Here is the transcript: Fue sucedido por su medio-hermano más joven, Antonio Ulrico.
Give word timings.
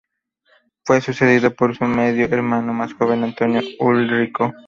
Fue 0.83 0.99
sucedido 0.99 1.53
por 1.53 1.75
su 1.77 1.83
medio-hermano 1.85 2.73
más 2.73 2.91
joven, 2.95 3.23
Antonio 3.23 3.61
Ulrico. 3.81 4.51